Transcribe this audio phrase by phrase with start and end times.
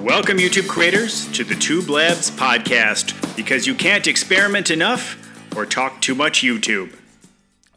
[0.00, 5.18] Welcome, YouTube creators, to the Tube Labs podcast because you can't experiment enough
[5.54, 6.96] or talk too much YouTube.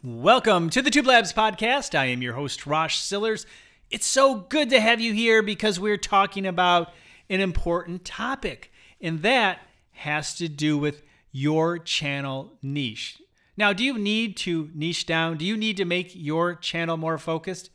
[0.02, 1.94] Welcome to the Tube Labs podcast.
[1.94, 3.44] I am your host, Rosh Sillers.
[3.90, 6.94] It's so good to have you here because we're talking about
[7.28, 8.72] an important topic,
[9.02, 9.60] and that
[9.90, 13.20] has to do with your channel niche.
[13.54, 15.36] Now, do you need to niche down?
[15.36, 17.68] Do you need to make your channel more focused?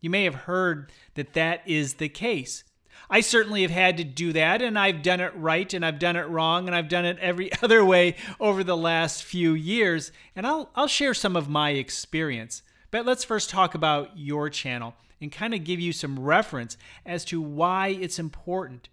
[0.00, 2.64] You may have heard that that is the case.
[3.12, 6.14] I certainly have had to do that, and I've done it right, and I've done
[6.14, 10.12] it wrong, and I've done it every other way over the last few years.
[10.36, 12.62] And I'll, I'll share some of my experience.
[12.92, 17.24] But let's first talk about your channel and kind of give you some reference as
[17.26, 18.88] to why it's important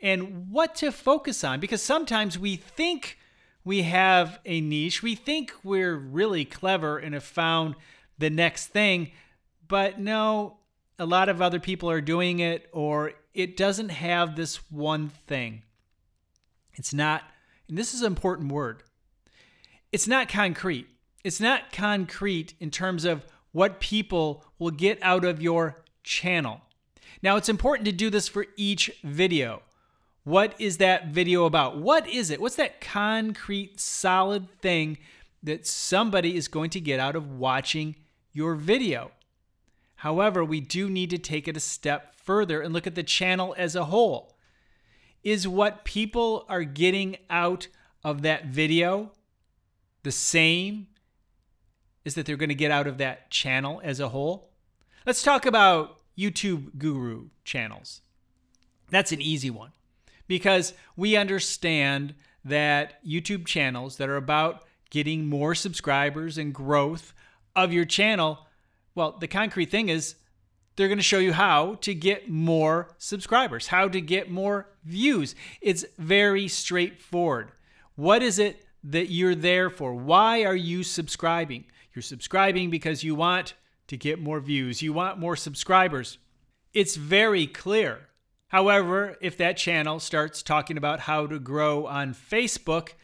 [0.00, 1.60] and what to focus on.
[1.60, 3.18] Because sometimes we think
[3.64, 7.74] we have a niche, we think we're really clever and have found
[8.18, 9.12] the next thing,
[9.66, 10.56] but no,
[10.98, 15.62] a lot of other people are doing it, or it doesn't have this one thing.
[16.74, 17.22] It's not,
[17.68, 18.82] and this is an important word,
[19.92, 20.86] it's not concrete.
[21.24, 26.60] It's not concrete in terms of what people will get out of your channel.
[27.22, 29.62] Now, it's important to do this for each video.
[30.24, 31.78] What is that video about?
[31.78, 32.40] What is it?
[32.40, 34.98] What's that concrete, solid thing
[35.42, 37.96] that somebody is going to get out of watching
[38.32, 39.10] your video?
[39.98, 43.52] However, we do need to take it a step further and look at the channel
[43.58, 44.36] as a whole.
[45.24, 47.66] Is what people are getting out
[48.04, 49.10] of that video
[50.04, 50.86] the same
[52.06, 54.52] as that they're going to get out of that channel as a whole?
[55.04, 58.00] Let's talk about YouTube guru channels.
[58.90, 59.72] That's an easy one
[60.28, 67.12] because we understand that YouTube channels that are about getting more subscribers and growth
[67.56, 68.46] of your channel
[68.98, 70.16] well, the concrete thing is
[70.74, 75.36] they're going to show you how to get more subscribers, how to get more views.
[75.60, 77.52] It's very straightforward.
[77.94, 79.94] What is it that you're there for?
[79.94, 81.66] Why are you subscribing?
[81.94, 83.54] You're subscribing because you want
[83.86, 86.18] to get more views, you want more subscribers.
[86.74, 88.08] It's very clear.
[88.48, 92.94] However, if that channel starts talking about how to grow on Facebook,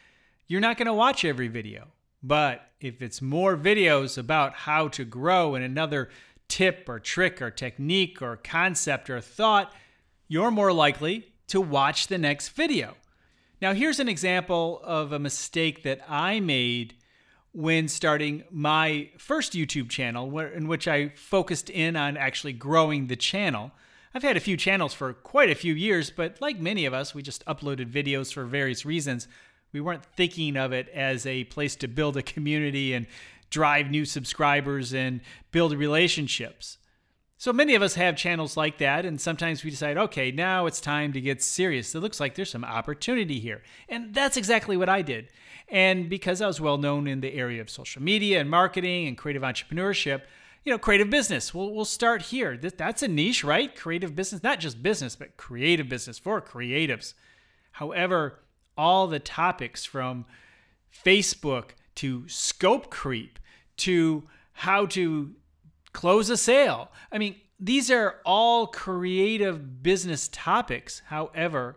[0.48, 1.93] you're not going to watch every video.
[2.26, 6.08] But if it's more videos about how to grow and another
[6.48, 9.74] tip or trick or technique or concept or thought,
[10.26, 12.96] you're more likely to watch the next video.
[13.60, 16.94] Now, here's an example of a mistake that I made
[17.52, 23.16] when starting my first YouTube channel, in which I focused in on actually growing the
[23.16, 23.70] channel.
[24.14, 27.14] I've had a few channels for quite a few years, but like many of us,
[27.14, 29.28] we just uploaded videos for various reasons
[29.74, 33.06] we weren't thinking of it as a place to build a community and
[33.50, 35.20] drive new subscribers and
[35.50, 36.78] build relationships.
[37.36, 40.80] So many of us have channels like that, and sometimes we decide, okay, now it's
[40.80, 41.94] time to get serious.
[41.94, 43.62] It looks like there's some opportunity here.
[43.88, 45.28] And that's exactly what I did.
[45.68, 49.18] And because I was well known in the area of social media and marketing and
[49.18, 50.22] creative entrepreneurship,
[50.64, 51.52] you know, creative business.
[51.52, 52.56] We'll, we'll start here.
[52.56, 53.74] That's a niche, right?
[53.74, 57.14] Creative business, not just business, but creative business for creatives.
[57.72, 58.38] However,
[58.76, 60.26] all the topics from
[61.04, 63.38] Facebook to scope creep
[63.76, 65.32] to how to
[65.92, 66.90] close a sale.
[67.10, 71.02] I mean, these are all creative business topics.
[71.06, 71.76] However,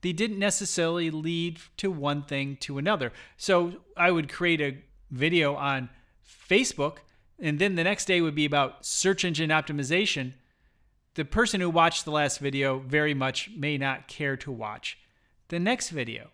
[0.00, 3.12] they didn't necessarily lead to one thing to another.
[3.36, 4.78] So I would create a
[5.10, 5.90] video on
[6.48, 6.98] Facebook,
[7.38, 10.34] and then the next day would be about search engine optimization.
[11.14, 14.98] The person who watched the last video very much may not care to watch
[15.48, 16.30] the next video.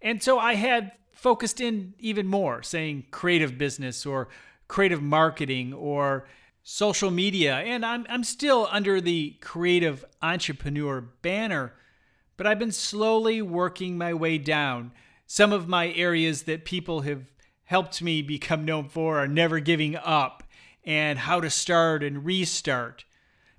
[0.00, 4.28] And so I had focused in even more, saying creative business or
[4.68, 6.26] creative marketing or
[6.62, 7.56] social media.
[7.56, 11.74] And I'm, I'm still under the creative entrepreneur banner,
[12.36, 14.92] but I've been slowly working my way down.
[15.26, 17.24] Some of my areas that people have
[17.64, 20.42] helped me become known for are never giving up
[20.84, 23.04] and how to start and restart.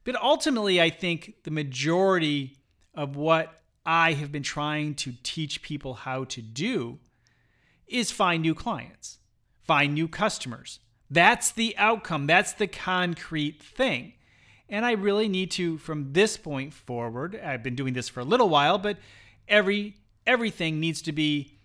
[0.04, 2.58] But ultimately, I think the majority
[2.94, 7.00] of what I have been trying to teach people how to do
[7.88, 9.20] is find new clients,
[9.62, 10.80] find new customers.
[11.10, 14.14] That's the outcome, that's the concrete thing.
[14.70, 18.26] And I really need to from this point forward, I've been doing this for a
[18.26, 18.98] little while, but
[19.48, 21.58] every everything needs to be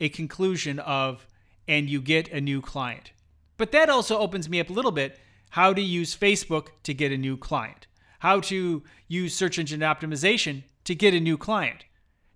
[0.00, 1.26] a conclusion of
[1.68, 3.12] and you get a new client.
[3.58, 5.18] But that also opens me up a little bit
[5.50, 7.86] how to use Facebook to get a new client,
[8.20, 11.84] how to use search engine optimization to get a new client.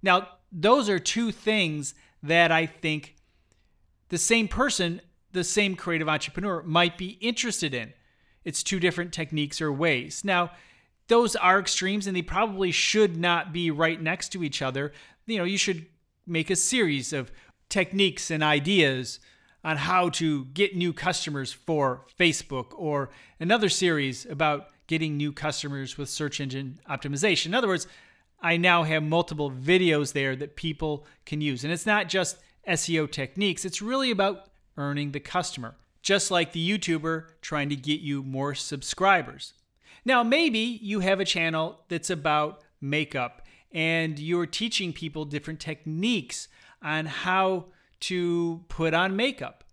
[0.02, 3.17] Now, those are two things that I think
[4.08, 5.00] the same person,
[5.32, 7.93] the same creative entrepreneur might be interested in.
[8.44, 10.25] It's two different techniques or ways.
[10.25, 10.50] Now,
[11.06, 14.93] those are extremes and they probably should not be right next to each other.
[15.26, 15.87] You know, you should
[16.26, 17.32] make a series of
[17.69, 19.20] techniques and ideas
[19.62, 25.97] on how to get new customers for Facebook or another series about getting new customers
[25.97, 27.47] with search engine optimization.
[27.47, 27.87] In other words,
[28.42, 31.64] I now have multiple videos there that people can use.
[31.64, 32.38] And it's not just
[32.69, 38.00] SEO techniques, it's really about earning the customer, just like the YouTuber trying to get
[38.00, 39.54] you more subscribers.
[40.04, 46.48] Now, maybe you have a channel that's about makeup and you're teaching people different techniques
[46.82, 47.66] on how
[48.00, 49.64] to put on makeup.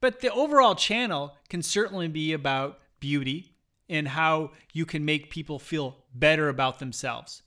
[0.00, 3.56] But the overall channel can certainly be about beauty
[3.88, 7.42] and how you can make people feel better about themselves.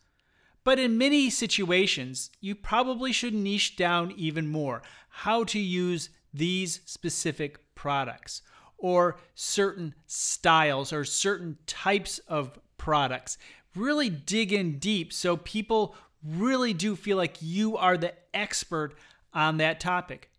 [0.67, 6.81] But in many situations, you probably should niche down even more how to use these
[6.83, 8.41] specific products
[8.77, 13.37] or certain styles or certain types of products.
[13.77, 18.93] Really dig in deep so people really do feel like you are the expert
[19.33, 20.29] on that topic.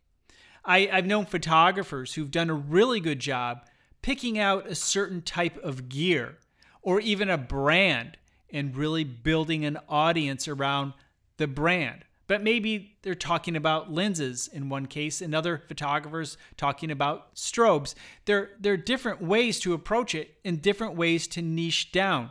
[0.63, 3.65] I, have known photographers who've done a really good job
[4.03, 6.37] picking out a certain type of gear
[6.83, 8.19] or even a brand
[8.51, 10.95] and really building an audience around
[11.37, 12.05] the brand.
[12.27, 17.95] But maybe they're talking about lenses in one case, and other photographers talking about strobes.
[18.27, 22.31] There, there are different ways to approach it and different ways to niche down.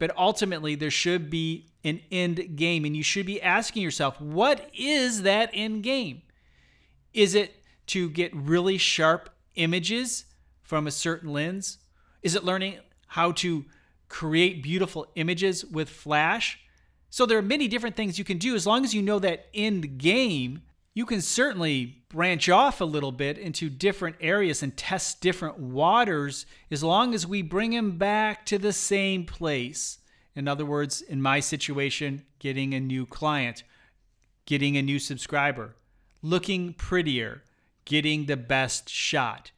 [0.00, 4.68] But ultimately, there should be an end game, and you should be asking yourself, what
[4.74, 6.22] is that end game?
[7.12, 7.54] Is it
[7.88, 10.24] to get really sharp images
[10.62, 11.78] from a certain lens?
[12.22, 13.64] Is it learning how to
[14.10, 16.58] create beautiful images with Flash?
[17.08, 19.46] So there are many different things you can do as long as you know that
[19.54, 20.62] end game.
[20.92, 26.44] You can certainly branch off a little bit into different areas and test different waters
[26.70, 29.98] as long as we bring them back to the same place.
[30.36, 33.62] In other words, in my situation, getting a new client,
[34.46, 35.76] getting a new subscriber,
[36.22, 37.42] looking prettier,
[37.84, 39.50] getting the best shot.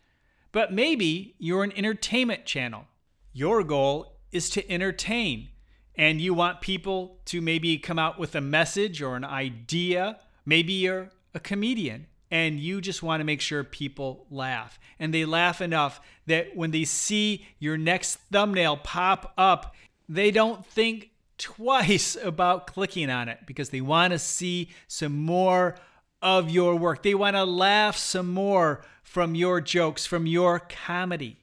[0.52, 2.84] But maybe you're an entertainment channel.
[3.32, 5.49] Your goal is to entertain,
[5.94, 10.19] and you want people to maybe come out with a message or an idea.
[10.44, 14.81] Maybe you're a comedian and you just want to make sure people laugh.
[14.99, 19.75] And they laugh enough that when they see your next thumbnail pop up,
[20.08, 25.76] they don't think twice about clicking on it because they want to see some more
[26.23, 27.02] of your work.
[27.02, 31.37] They want to laugh some more from your jokes, from your comedy.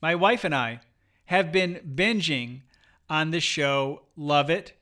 [0.00, 0.80] My wife and I
[1.26, 2.62] have been binging
[3.08, 4.72] on the show Love It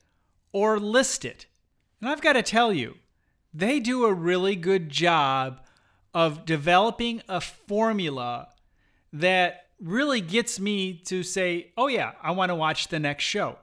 [0.51, 1.45] or List It.
[1.99, 2.95] And I've got to tell you,
[3.53, 5.61] they do a really good job
[6.13, 8.49] of developing a formula
[9.11, 13.57] that really gets me to say, oh, yeah, I want to watch the next show.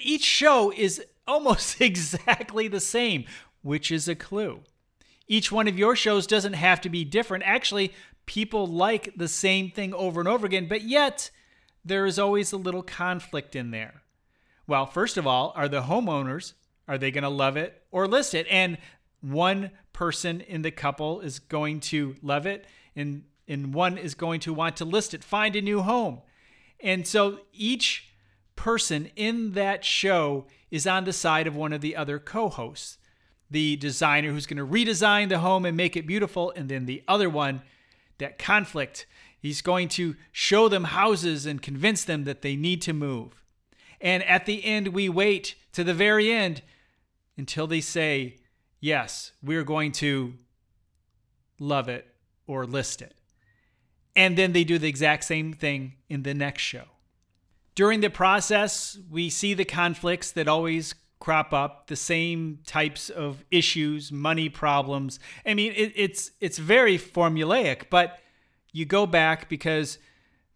[0.00, 3.24] Each show is almost exactly the same,
[3.62, 4.60] which is a clue
[5.30, 7.44] each one of your shows doesn't have to be different.
[7.46, 7.92] Actually,
[8.26, 11.30] people like the same thing over and over again, but yet
[11.90, 14.02] there is always a little conflict in there.
[14.66, 16.54] Well, first of all, are the homeowners
[16.88, 18.46] are they going to love it or list it?
[18.50, 18.78] And
[19.20, 22.66] one person in the couple is going to love it
[22.96, 26.20] and and one is going to want to list it, find a new home.
[26.80, 28.12] And so each
[28.54, 32.98] person in that show is on the side of one of the other co-hosts
[33.50, 37.02] the designer who's going to redesign the home and make it beautiful, and then the
[37.08, 37.62] other one,
[38.18, 39.06] that conflict.
[39.40, 43.42] He's going to show them houses and convince them that they need to move.
[44.00, 46.62] And at the end, we wait to the very end
[47.36, 48.36] until they say,
[48.80, 50.34] Yes, we're going to
[51.58, 52.06] love it
[52.46, 53.14] or list it.
[54.16, 56.84] And then they do the exact same thing in the next show.
[57.74, 63.44] During the process, we see the conflicts that always crop up the same types of
[63.50, 68.18] issues money problems i mean it, it's it's very formulaic but
[68.72, 69.98] you go back because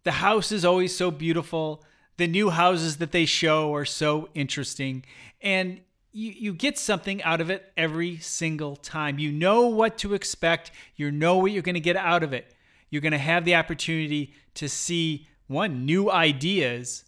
[0.03, 1.83] the house is always so beautiful
[2.17, 5.03] the new houses that they show are so interesting
[5.41, 5.81] and
[6.11, 10.71] you, you get something out of it every single time you know what to expect
[10.95, 12.53] you know what you're going to get out of it
[12.89, 17.03] you're going to have the opportunity to see one new ideas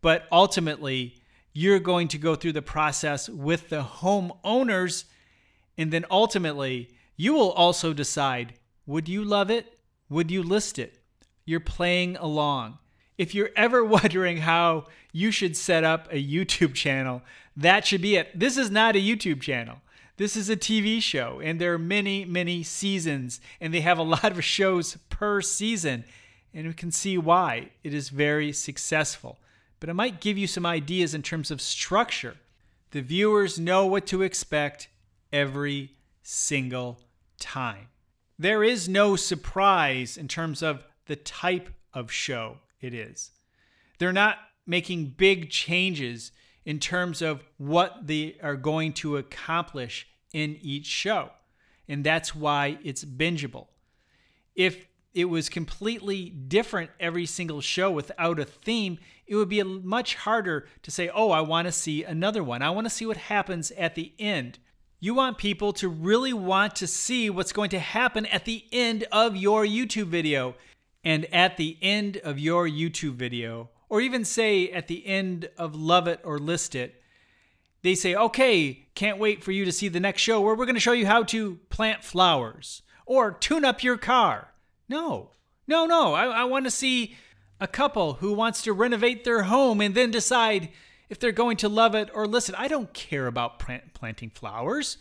[0.00, 1.16] but ultimately
[1.54, 5.04] you're going to go through the process with the homeowners.
[5.78, 8.54] And then ultimately, you will also decide
[8.86, 9.73] would you love it?
[10.08, 10.98] Would you list it?
[11.44, 12.78] You're playing along.
[13.16, 17.22] If you're ever wondering how you should set up a YouTube channel,
[17.56, 18.38] that should be it.
[18.38, 19.80] This is not a YouTube channel.
[20.16, 24.02] This is a TV show, and there are many, many seasons, and they have a
[24.14, 26.04] lot of shows per season.
[26.52, 29.38] And we can see why it is very successful.
[29.80, 32.36] but it might give you some ideas in terms of structure.
[32.92, 34.88] The viewers know what to expect
[35.32, 37.00] every single
[37.38, 37.88] time.
[38.38, 43.30] There is no surprise in terms of the type of show it is.
[43.98, 46.32] They're not making big changes
[46.64, 51.30] in terms of what they are going to accomplish in each show.
[51.88, 53.68] And that's why it's bingeable.
[54.54, 60.16] If it was completely different every single show without a theme, it would be much
[60.16, 62.62] harder to say, oh, I want to see another one.
[62.62, 64.58] I want to see what happens at the end.
[65.04, 69.04] You want people to really want to see what's going to happen at the end
[69.12, 70.54] of your YouTube video.
[71.04, 75.74] And at the end of your YouTube video, or even say at the end of
[75.74, 77.02] Love It or List It,
[77.82, 80.74] they say, okay, can't wait for you to see the next show where we're going
[80.74, 84.54] to show you how to plant flowers or tune up your car.
[84.88, 85.32] No,
[85.66, 86.14] no, no.
[86.14, 87.14] I, I want to see
[87.60, 90.70] a couple who wants to renovate their home and then decide
[91.08, 92.54] if they're going to love it or listen.
[92.56, 94.98] I don't care about plant, planting flowers.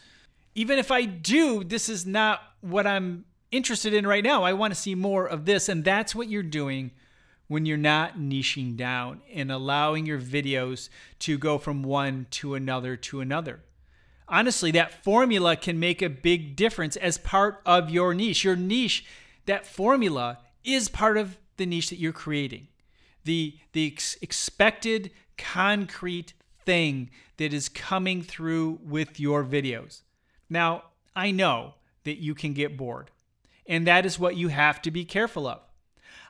[0.56, 4.44] Even if I do, this is not what I'm interested in right now.
[4.44, 5.70] I want to see more of this.
[5.70, 6.92] And that's what you're doing
[7.48, 12.96] when you're not niching down and allowing your videos to go from one to another
[12.96, 13.62] to another.
[14.28, 18.44] Honestly, that formula can make a big difference as part of your niche.
[18.44, 19.06] Your niche,
[19.46, 22.68] that formula is part of the niche that you're creating.
[23.24, 26.34] The, the ex- expected concrete
[26.66, 30.02] thing that is coming through with your videos.
[30.50, 30.84] Now,
[31.16, 33.12] I know that you can get bored,
[33.66, 35.62] and that is what you have to be careful of.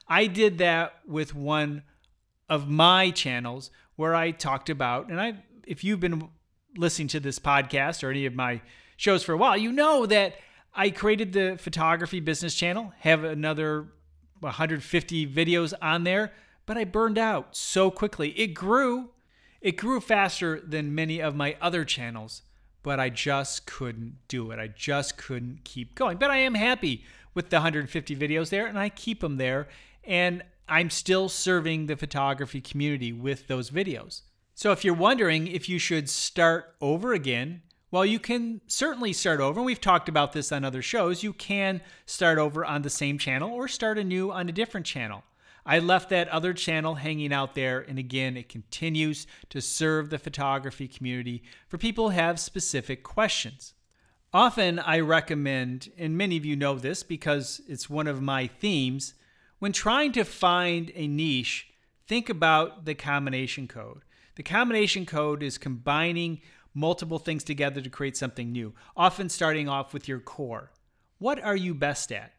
[0.08, 1.84] I did that with one
[2.50, 6.30] of my channels where I talked about, and I, if you've been
[6.78, 8.62] listening to this podcast or any of my
[8.98, 10.36] shows for a while, you know that
[10.74, 13.88] I created the photography business channel, have another
[14.40, 16.34] 150 videos on there,
[16.66, 18.30] but I burned out so quickly.
[18.40, 19.10] It grew,
[19.62, 22.44] it grew faster than many of my other channels,
[22.82, 24.60] but I just couldn't do it.
[24.60, 26.18] I just couldn't keep going.
[26.18, 27.04] But I am happy
[27.34, 29.68] with the 150 videos there, and I keep them there.
[30.04, 34.22] And I'm still serving the photography community with those videos.
[34.56, 39.40] So if you're wondering if you should start over again, well, you can certainly start
[39.40, 39.60] over.
[39.60, 41.24] And we've talked about this on other shows.
[41.24, 45.24] You can start over on the same channel or start anew on a different channel.
[45.66, 50.20] I left that other channel hanging out there, and again, it continues to serve the
[50.20, 53.74] photography community for people who have specific questions.
[54.34, 59.14] Often I recommend, and many of you know this because it's one of my themes,
[59.60, 61.68] when trying to find a niche,
[62.08, 64.02] think about the combination code.
[64.36, 66.42] The combination code is combining
[66.74, 70.72] multiple things together to create something new, often starting off with your core.
[71.20, 72.34] What are you best at?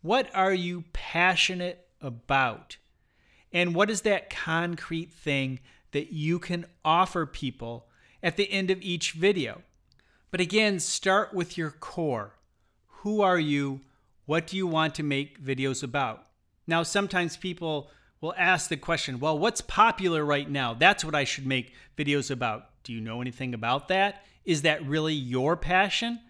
[0.00, 2.76] What are you passionate about?
[3.52, 5.60] And what is that concrete thing
[5.92, 7.86] that you can offer people
[8.22, 9.62] at the end of each video?
[10.30, 12.34] But again, start with your core.
[13.02, 13.80] Who are you?
[14.26, 16.26] What do you want to make videos about?
[16.66, 17.90] Now, sometimes people
[18.20, 20.74] will ask the question, well, what's popular right now?
[20.74, 22.68] That's what I should make videos about.
[22.82, 24.26] Do you know anything about that?
[24.44, 26.20] Is that really your passion?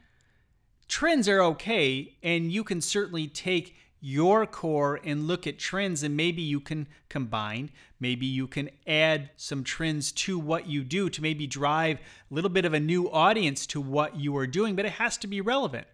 [0.86, 6.16] Trends are okay, and you can certainly take your core and look at trends, and
[6.16, 7.70] maybe you can combine.
[8.00, 12.50] Maybe you can add some trends to what you do to maybe drive a little
[12.50, 15.40] bit of a new audience to what you are doing, but it has to be
[15.40, 15.86] relevant.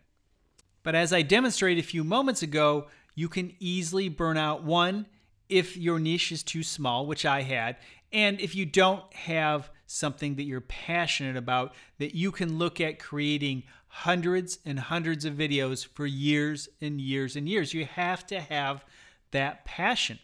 [0.82, 5.06] But as I demonstrated a few moments ago, you can easily burn out one
[5.48, 7.76] if your niche is too small, which I had,
[8.12, 12.98] and if you don't have something that you're passionate about that you can look at
[12.98, 13.62] creating
[13.98, 17.74] hundreds and hundreds of videos for years and years and years.
[17.74, 18.84] You have to have
[19.30, 20.18] that passion.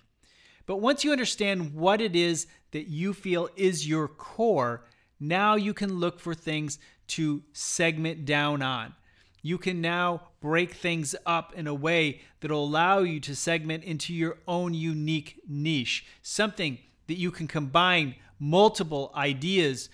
[0.67, 4.85] But once you understand what it is that you feel is your core,
[5.19, 8.95] now you can look for things to segment down on
[9.43, 13.85] you can now break things up in a way that will allow you to segment
[13.85, 19.89] into your own unique niche, something that you can combine multiple ideas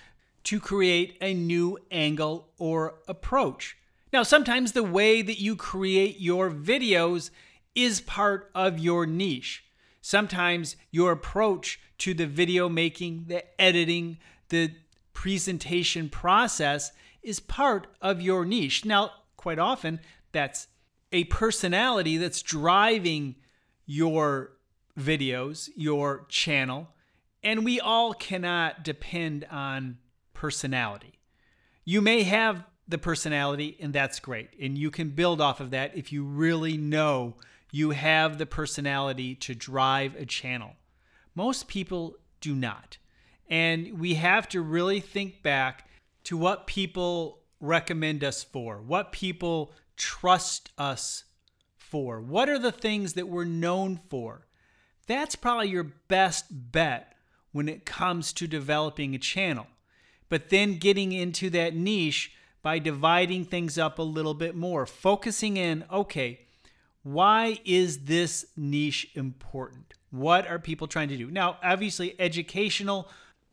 [0.46, 3.76] to create a new angle or approach.
[4.12, 7.30] Now, sometimes the way that you create your videos
[7.74, 9.64] is part of your niche.
[10.00, 14.18] Sometimes your approach to the video making, the editing,
[14.50, 14.70] the
[15.12, 16.92] presentation process
[17.24, 18.84] is part of your niche.
[18.84, 19.98] Now, quite often
[20.30, 20.68] that's
[21.10, 23.34] a personality that's driving
[23.84, 24.52] your
[24.96, 26.90] videos, your channel,
[27.42, 29.98] and we all cannot depend on
[30.36, 31.18] personality.
[31.84, 34.50] You may have the personality, and that's great.
[34.60, 37.36] And you can build off of that if you really know
[37.72, 40.72] you have the personality to drive a channel.
[41.34, 42.98] Most people do not.
[43.48, 45.88] And we have to really think back
[46.24, 51.24] to what people recommend us for, what people trust us
[51.76, 54.46] for, what are the things that we're known for.
[55.06, 57.14] That's probably your best bet
[57.52, 59.66] when it comes to developing a channel.
[60.28, 65.56] But then getting into that niche by dividing things up a little bit more, focusing
[65.56, 66.40] in, okay,
[67.02, 69.94] why is this niche important?
[70.10, 71.30] What are people trying to do?
[71.30, 73.08] Now, obviously, educational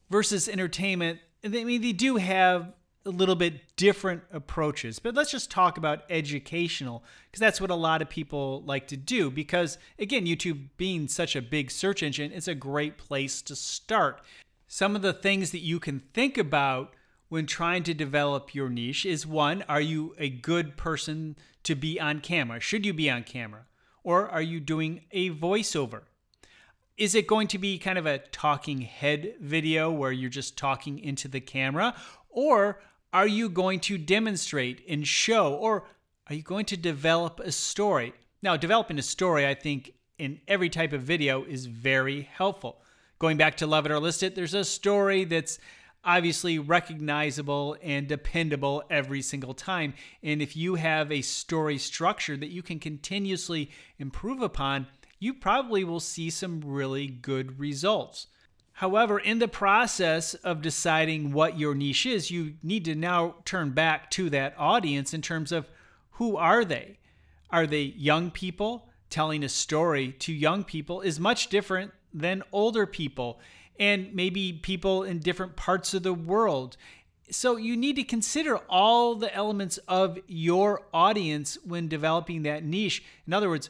[0.10, 2.74] versus entertainment, I mean, they do have
[3.06, 5.00] a little bit different approaches.
[5.00, 8.98] But let's just talk about educational because that's what a lot of people like to
[8.98, 9.30] do.
[9.30, 14.22] Because again, YouTube being such a big search engine, it's a great place to start.
[14.67, 16.93] Some of the things that you can think about
[17.29, 22.00] when trying to develop your niche is one, are you a good person to be
[22.00, 22.60] on camera?
[22.60, 23.65] Should you be on camera?
[24.03, 26.01] Or are you doing a voiceover?
[26.98, 31.00] Is it going to be kind of a talking head video where you're just talking
[31.00, 31.96] into the camera?
[32.29, 35.86] Or are you going to demonstrate and show, or
[36.27, 38.13] are you going to develop a story?
[38.41, 42.82] Now, developing a story, I think, in every type of video is very helpful.
[43.24, 45.58] Going back to Love It or List It, there's a story that's
[46.03, 49.94] obviously recognizable and dependable every single time.
[50.22, 54.88] And if you have a story structure that you can continuously improve upon,
[55.20, 58.27] you probably will see some really good results.
[58.74, 63.70] However, in the process of deciding what your niche is, you need to now turn
[63.70, 65.70] back to that audience in terms of
[66.12, 67.00] who are they?
[67.50, 68.89] Are they young people?
[69.10, 73.39] Telling a story to young people is much different than older people
[73.79, 76.77] and maybe people in different parts of the world.
[77.32, 83.03] So you need to consider all the elements of your audience when developing that niche.
[83.25, 83.70] In other words,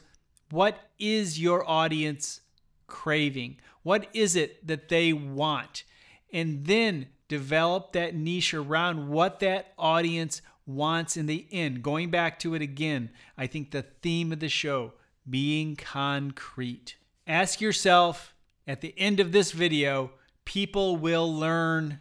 [0.50, 2.40] what is your audience
[2.86, 3.56] craving?
[3.82, 5.84] What is it that they want?
[6.32, 11.82] And then develop that niche around what that audience wants in the end.
[11.82, 14.92] Going back to it again, I think the theme of the show
[15.28, 16.96] being concrete.
[17.26, 18.33] Ask yourself
[18.66, 20.10] at the end of this video,
[20.44, 22.00] people will learn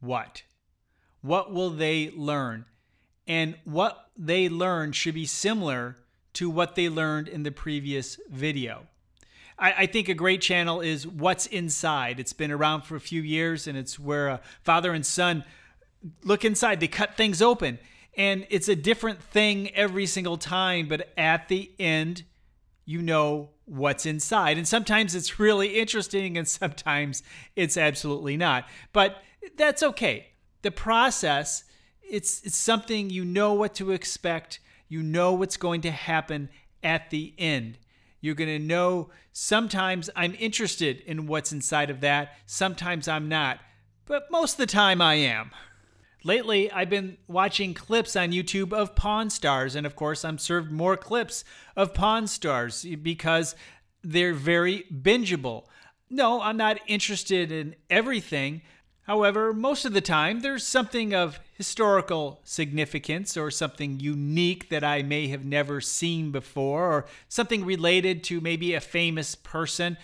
[0.00, 0.42] what?
[1.20, 2.64] What will they learn?
[3.26, 5.96] And what they learn should be similar
[6.34, 8.86] to what they learned in the previous video.
[9.58, 12.20] I, I, think a great channel is What's Inside.
[12.20, 15.44] It's been around for a few years, and it's where a father and son
[16.22, 16.78] look inside.
[16.78, 17.78] They cut things open,
[18.16, 20.88] and it's a different thing every single time.
[20.88, 22.24] But at the end,
[22.86, 24.56] you know what's inside.
[24.56, 27.22] And sometimes it's really interesting, and sometimes
[27.54, 28.66] it's absolutely not.
[28.94, 29.16] But
[29.56, 30.28] that's okay.
[30.62, 31.64] The process,
[32.00, 34.60] it's it's something you know what to expect.
[34.88, 36.48] You know what's going to happen
[36.82, 37.78] at the end.
[38.20, 43.58] You're going to know sometimes I'm interested in what's inside of that, sometimes I'm not,
[44.06, 45.50] but most of the time I am.
[46.26, 50.72] Lately, I've been watching clips on YouTube of Pawn Stars, and of course, I'm served
[50.72, 51.44] more clips
[51.76, 53.54] of Pawn Stars because
[54.02, 55.66] they're very bingeable.
[56.10, 58.62] No, I'm not interested in everything,
[59.02, 65.02] However, most of the time, there's something of historical significance or something unique that I
[65.02, 69.96] may have never seen before, or something related to maybe a famous person.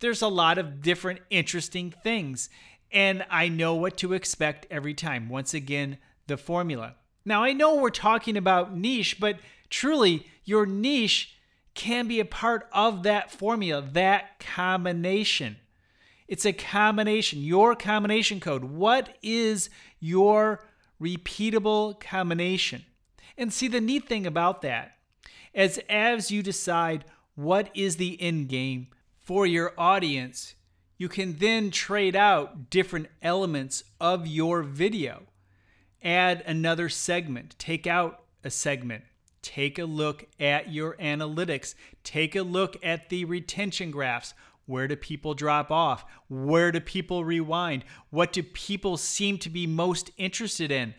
[0.00, 2.50] There's a lot of different interesting things,
[2.92, 5.28] and I know what to expect every time.
[5.28, 6.96] Once again, the formula.
[7.24, 11.36] Now, I know we're talking about niche, but truly, your niche
[11.74, 15.56] can be a part of that formula, that combination.
[16.26, 18.64] It's a combination, your combination code.
[18.64, 20.64] What is your
[21.00, 22.84] repeatable combination?
[23.36, 24.96] And see, the neat thing about that
[25.52, 30.54] is as you decide what is the end game for your audience,
[31.00, 35.22] you can then trade out different elements of your video.
[36.04, 39.04] Add another segment, take out a segment,
[39.40, 44.34] take a look at your analytics, take a look at the retention graphs.
[44.66, 46.04] Where do people drop off?
[46.28, 47.82] Where do people rewind?
[48.10, 50.92] What do people seem to be most interested in?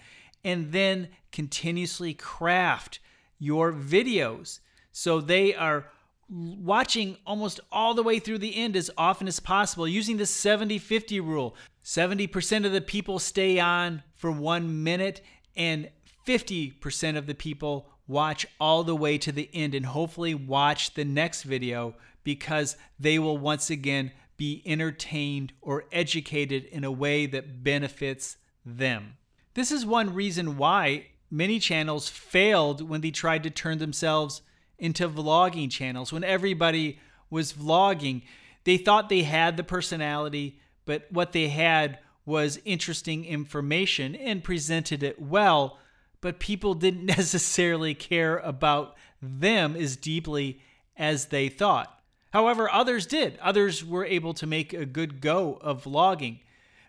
[0.44, 3.00] And then continuously craft
[3.38, 4.62] your videos
[4.92, 5.92] so they are
[6.32, 10.78] watching almost all the way through the end as often as possible using the 70
[10.78, 11.56] 50 rule.
[11.84, 15.22] 70% of the people stay on for one minute,
[15.56, 15.90] and
[16.26, 21.06] 50% of the people watch all the way to the end and hopefully watch the
[21.06, 27.64] next video because they will once again be entertained or educated in a way that
[27.64, 29.18] benefits them.
[29.54, 34.42] This is one reason why many channels failed when they tried to turn themselves
[34.82, 36.12] into vlogging channels.
[36.12, 38.24] When everybody was vlogging,
[38.66, 45.04] they thought they had the personality, but what they had was interesting information and presented
[45.04, 45.78] it well,
[46.20, 50.60] but people didn't necessarily care about them as deeply
[50.98, 52.00] as they thought.
[52.34, 53.38] However, others did.
[53.40, 56.40] Others were able to make a good go of vlogging.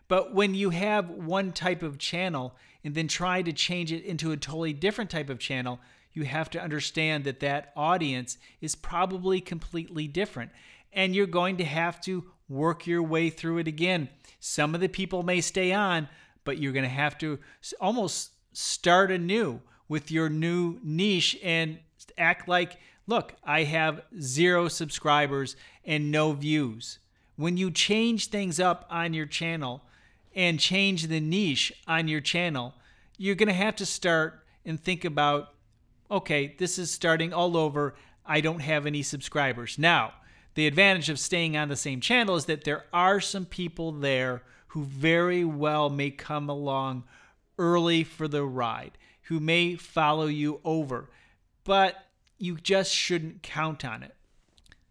[0.09, 4.33] But when you have one type of channel and then try to change it into
[4.33, 5.79] a totally different type of channel,
[6.13, 10.51] you have to understand that that audience is probably completely different.
[10.93, 14.09] And you're going to have to work your way through it again.
[14.41, 16.09] Some of the people may stay on,
[16.45, 17.39] but you're going to have to
[17.81, 21.79] almost start anew with your new niche and
[22.19, 26.99] act like, look, I have zero subscribers and no views.
[27.37, 29.83] When you change things up on your channel
[30.35, 32.75] and change the niche on your channel,
[33.17, 35.55] you're going to have to start and think about
[36.13, 37.95] okay, this is starting all over.
[38.25, 39.79] I don't have any subscribers.
[39.79, 40.13] Now,
[40.55, 44.43] the advantage of staying on the same channel is that there are some people there
[44.69, 47.05] who very well may come along
[47.59, 51.09] early for the ride, who may follow you over,
[51.65, 52.07] but
[52.39, 54.15] you just shouldn't count on it.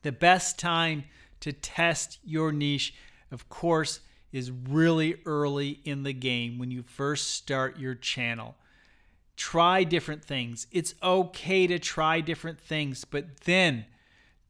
[0.02, 1.04] The best time
[1.42, 2.96] to test your niche,
[3.32, 4.00] of course,
[4.32, 8.56] is really early in the game when you first start your channel.
[9.42, 10.68] Try different things.
[10.72, 13.86] It's okay to try different things, but then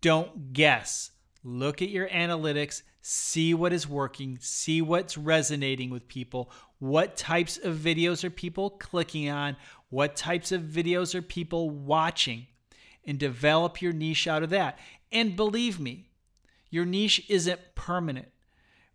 [0.01, 1.11] don't guess.
[1.45, 7.57] Look at your analytics, see what is working, see what's resonating with people, what types
[7.57, 9.55] of videos are people clicking on,
[9.87, 12.47] what types of videos are people watching,
[13.05, 14.77] and develop your niche out of that.
[15.09, 16.09] And believe me,
[16.69, 18.27] your niche isn't permanent.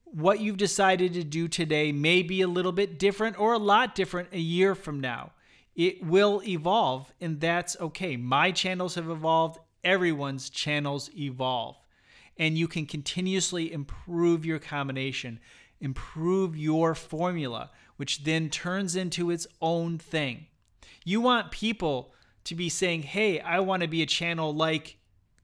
[0.04, 3.94] What you've decided to do today may be a little bit different or a lot
[3.94, 5.32] different a year from now.
[5.76, 8.16] It will evolve, and that's okay.
[8.16, 11.76] My channels have evolved, everyone's channels evolve.
[12.38, 15.38] And you can continuously improve your combination,
[15.80, 20.46] improve your formula, which then turns into its own thing.
[21.04, 24.96] You want people to be saying, "Hey, I want to be a channel like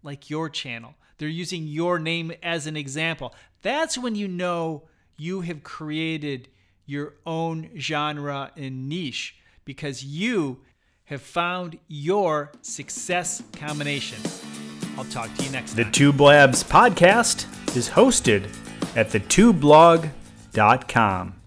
[0.02, 3.34] like your channel." They're using your name as an example.
[3.60, 6.48] That's when you know you have created
[6.86, 10.61] your own genre and niche because you
[11.05, 14.18] have found your success combination.
[14.96, 15.85] I'll talk to you next time.
[15.85, 17.46] The Tube Labs podcast
[17.77, 18.44] is hosted
[18.96, 21.41] at thetwoblog.com.